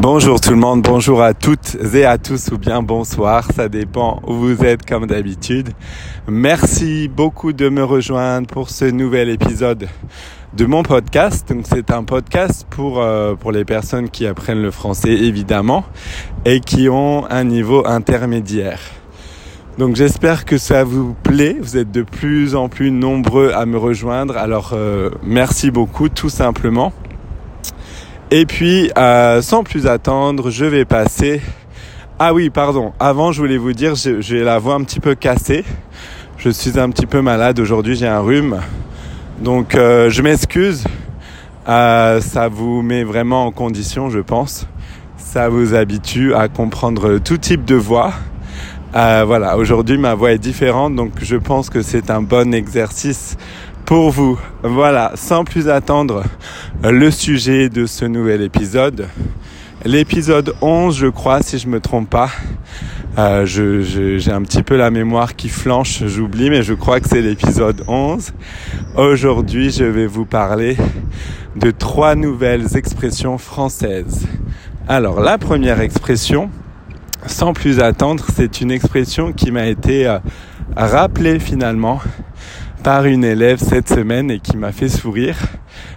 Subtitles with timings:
[0.00, 4.20] Bonjour tout le monde, bonjour à toutes et à tous ou bien bonsoir, ça dépend
[4.28, 5.70] où vous êtes comme d'habitude.
[6.28, 9.88] Merci beaucoup de me rejoindre pour ce nouvel épisode
[10.54, 11.52] de mon podcast.
[11.52, 15.84] Donc c'est un podcast pour euh, pour les personnes qui apprennent le français évidemment
[16.44, 18.78] et qui ont un niveau intermédiaire.
[19.78, 21.56] Donc j'espère que ça vous plaît.
[21.60, 24.36] Vous êtes de plus en plus nombreux à me rejoindre.
[24.36, 26.92] Alors euh, merci beaucoup tout simplement.
[28.30, 31.40] Et puis, euh, sans plus attendre, je vais passer.
[32.18, 32.92] Ah oui, pardon.
[33.00, 35.64] Avant, je voulais vous dire, j'ai la voix un petit peu cassée.
[36.36, 37.96] Je suis un petit peu malade aujourd'hui.
[37.96, 38.60] J'ai un rhume,
[39.40, 40.84] donc euh, je m'excuse.
[41.70, 44.66] Euh, ça vous met vraiment en condition, je pense.
[45.16, 48.12] Ça vous habitue à comprendre tout type de voix.
[48.92, 53.38] voilà, aujourd'hui ma voix est différente, donc je pense que c'est un bon exercice
[53.88, 54.38] pour vous.
[54.62, 56.22] Voilà, sans plus attendre,
[56.82, 59.08] le sujet de ce nouvel épisode.
[59.82, 62.28] L'épisode 11, je crois, si je me trompe pas.
[63.16, 67.22] Euh, j'ai un petit peu la mémoire qui flanche, j'oublie, mais je crois que c'est
[67.22, 68.34] l'épisode 11.
[68.94, 70.76] Aujourd'hui, je vais vous parler
[71.56, 74.26] de trois nouvelles expressions françaises.
[74.86, 76.50] Alors, la première expression,
[77.24, 80.18] sans plus attendre, c'est une expression qui m'a été euh,
[80.76, 82.02] rappelée finalement
[82.88, 85.36] par une élève cette semaine et qui m'a fait sourire.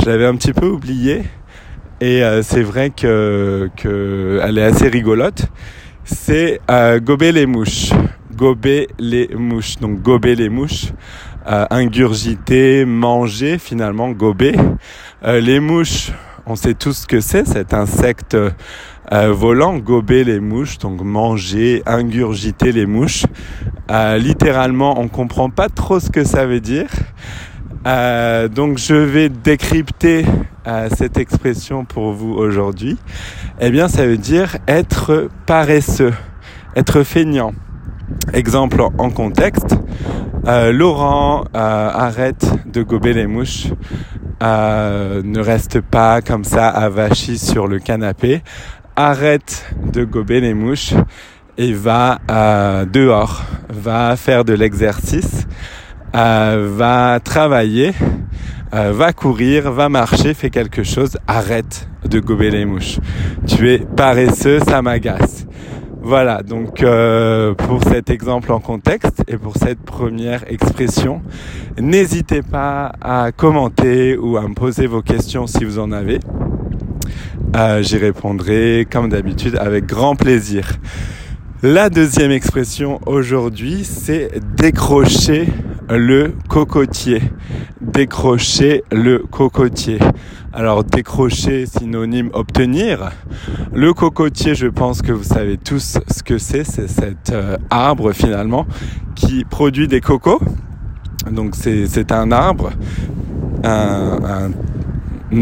[0.00, 1.22] Je l'avais un petit peu oublié
[2.00, 3.70] et euh, c'est vrai que,
[4.42, 5.46] elle est assez rigolote.
[6.02, 7.90] C'est euh, gober les mouches.
[8.34, 9.76] Gober les mouches.
[9.76, 10.86] Donc gober les mouches.
[11.46, 14.56] Euh, ingurgiter, manger finalement, gober.
[15.24, 16.10] Les mouches,
[16.46, 18.36] on sait tous ce que c'est, cet insecte
[19.12, 23.26] euh, volant, gober les mouches, donc manger, ingurgiter les mouches.
[23.90, 26.88] Euh, littéralement, on comprend pas trop ce que ça veut dire.
[27.86, 30.24] Euh, donc je vais décrypter
[30.96, 32.96] cette expression pour vous aujourd'hui.
[33.60, 36.12] Eh bien, ça veut dire être paresseux,
[36.76, 37.52] être feignant.
[38.32, 39.74] Exemple en contexte,
[40.46, 43.72] Laurent arrête de gober les mouches,
[44.42, 48.42] ne reste pas comme ça avachi sur le canapé,
[48.96, 50.94] arrête de gober les mouches
[51.58, 55.46] et va euh, dehors, va faire de l'exercice,
[56.14, 57.92] euh, va travailler,
[58.74, 62.98] euh, va courir, va marcher, fait quelque chose, arrête de gober les mouches.
[63.46, 65.46] Tu es paresseux, ça m'agace.
[66.04, 66.84] Voilà, donc
[67.58, 71.22] pour cet exemple en contexte et pour cette première expression,
[71.80, 76.18] n'hésitez pas à commenter ou à me poser vos questions si vous en avez.
[77.54, 80.66] Euh, j'y répondrai comme d'habitude avec grand plaisir.
[81.62, 85.46] La deuxième expression aujourd'hui, c'est décrocher
[85.88, 87.22] le cocotier.
[87.80, 89.98] Décrocher le cocotier.
[90.54, 93.10] Alors décrocher synonyme obtenir.
[93.72, 96.64] Le cocotier, je pense que vous savez tous ce que c'est.
[96.64, 98.66] C'est cet euh, arbre finalement
[99.14, 100.42] qui produit des cocos.
[101.30, 102.70] Donc c'est un arbre,
[103.64, 104.50] un,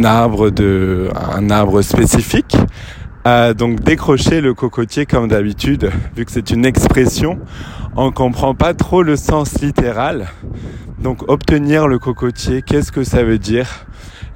[0.05, 2.57] arbre de un arbre spécifique.
[3.27, 7.39] Euh, donc décrocher le cocotier comme d'habitude, vu que c'est une expression,
[7.97, 10.29] on comprend pas trop le sens littéral.
[11.03, 13.87] Donc obtenir le cocotier, qu'est-ce que ça veut dire?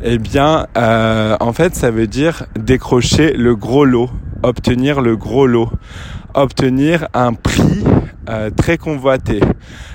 [0.02, 4.10] Eh bien, euh, en fait, ça veut dire décrocher le gros lot,
[4.42, 5.70] obtenir le gros lot,
[6.34, 7.84] obtenir un prix
[8.28, 9.40] euh, très convoité.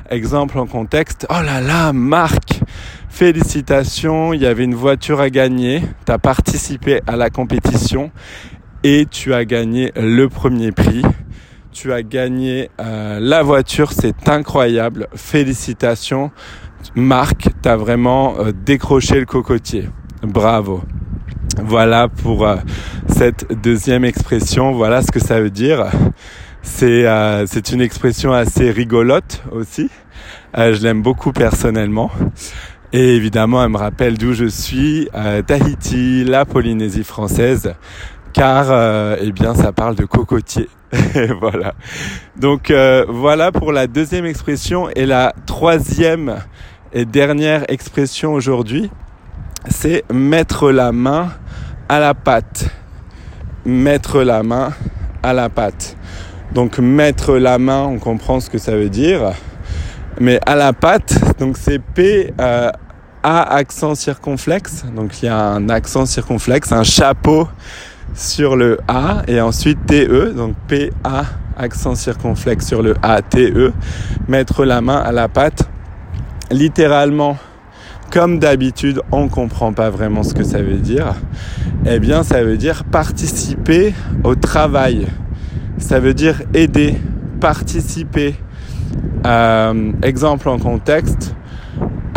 [0.09, 2.61] Exemple en contexte, oh là là, Marc,
[3.09, 8.09] félicitations, il y avait une voiture à gagner, tu as participé à la compétition
[8.83, 11.03] et tu as gagné le premier prix.
[11.71, 15.07] Tu as gagné euh, la voiture, c'est incroyable.
[15.15, 16.31] Félicitations.
[16.95, 19.87] Marc, tu as vraiment euh, décroché le cocotier.
[20.23, 20.81] Bravo.
[21.63, 22.55] Voilà pour euh,
[23.07, 24.71] cette deuxième expression.
[24.71, 25.85] Voilà ce que ça veut dire.
[26.61, 27.05] C'est
[27.47, 29.89] c'est une expression assez rigolote aussi.
[30.55, 32.11] je l'aime beaucoup personnellement.
[32.91, 35.07] Et évidemment, elle me rappelle d'où je suis,
[35.47, 37.75] Tahiti, la Polynésie française,
[38.33, 40.69] car euh, eh bien, ça parle de cocotier.
[41.39, 41.73] voilà.
[42.35, 46.37] Donc euh, voilà pour la deuxième expression et la troisième
[46.93, 48.89] et dernière expression aujourd'hui,
[49.69, 51.29] c'est mettre la main
[51.87, 52.69] à la pâte.
[53.65, 54.73] Mettre la main
[55.21, 55.95] à la pâte.
[56.53, 59.33] Donc mettre la main, on comprend ce que ça veut dire
[60.19, 62.71] mais à la pâte, donc c'est P euh,
[63.23, 67.47] accent circonflexe, donc il y a un accent circonflexe, un chapeau
[68.13, 71.23] sur le A et ensuite TE, donc P A
[71.57, 73.73] accent circonflexe sur le A T E,
[74.27, 75.69] mettre la main à la pâte,
[76.51, 77.37] littéralement
[78.11, 81.13] comme d'habitude, on ne comprend pas vraiment ce que ça veut dire.
[81.85, 85.05] Eh bien, ça veut dire participer au travail.
[85.77, 86.95] Ça veut dire aider,
[87.39, 88.35] participer.
[89.27, 91.35] Euh, exemple en contexte.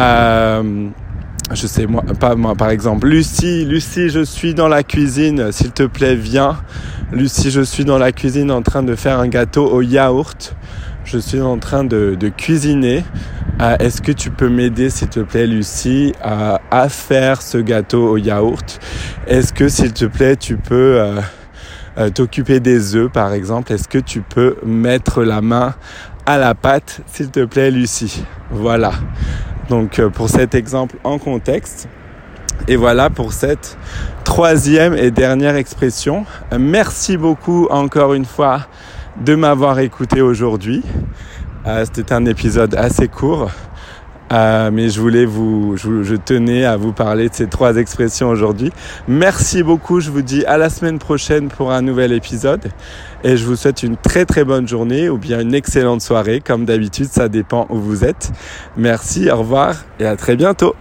[0.01, 0.89] Euh,
[1.51, 3.09] je sais moi, pas moi par exemple.
[3.09, 5.53] Lucie, Lucie, je suis dans la cuisine.
[5.53, 6.57] S'il te plaît, viens.
[7.13, 10.57] Lucie, je suis dans la cuisine en train de faire un gâteau au yaourt.
[11.05, 13.05] Je suis en train de, cuisiner.
[13.61, 18.17] Euh, est-ce que tu peux m'aider, s'il te plaît, Lucie, à faire ce gâteau au
[18.17, 18.81] yaourt?
[19.27, 21.21] Est-ce que, s'il te plaît, tu peux euh,
[21.99, 23.73] euh, t'occuper des œufs, par exemple?
[23.73, 25.75] Est-ce que tu peux mettre la main
[26.25, 28.25] à la pâte, s'il te plaît, Lucie?
[28.51, 28.93] Voilà.
[29.69, 31.89] Donc, pour cet exemple en contexte.
[32.69, 33.77] Et voilà pour cette
[34.25, 36.25] troisième et dernière expression.
[36.57, 38.67] Merci beaucoup encore une fois
[39.21, 40.83] de m'avoir écouté aujourd'hui.
[41.67, 43.51] Euh, c'était un épisode assez court,
[44.33, 48.73] euh, mais je voulais vous, je, tenais à vous parler de ces trois expressions aujourd'hui.
[49.07, 52.71] Merci beaucoup, je vous dis à la semaine prochaine pour un nouvel épisode
[53.25, 56.41] et je vous souhaite une très très bonne journée ou bien une excellente soirée.
[56.41, 58.33] Comme d'habitude, ça dépend où vous êtes.
[58.77, 60.75] Merci, au revoir et à très bientôt.